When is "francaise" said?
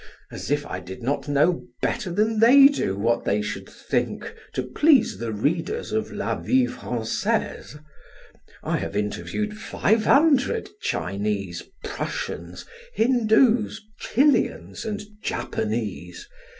6.65-7.75